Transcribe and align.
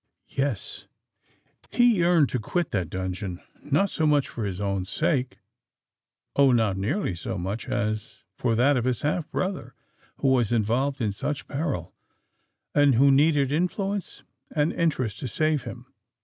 Yes: 0.29 0.87
he 1.69 1.97
yearned 1.97 2.29
to 2.29 2.39
quit 2.39 2.71
that 2.71 2.89
dungeon, 2.89 3.39
not 3.61 3.91
so 3.91 4.07
much 4.07 4.27
for 4.27 4.45
his 4.45 4.59
own 4.59 4.83
sake—oh! 4.83 6.51
not 6.53 6.75
nearly 6.75 7.13
so 7.13 7.37
much, 7.37 7.67
as 7.69 8.23
for 8.35 8.55
that 8.55 8.77
of 8.77 8.85
his 8.85 9.01
half 9.01 9.29
brother, 9.29 9.75
who 10.17 10.29
was 10.29 10.51
involved 10.51 11.01
in 11.01 11.11
such 11.11 11.47
peril, 11.47 11.93
and 12.73 12.95
who 12.95 13.11
needed 13.11 13.51
influence 13.51 14.23
and 14.49 14.73
interest 14.73 15.19
to 15.19 15.27
save 15.27 15.65
him! 15.65 15.85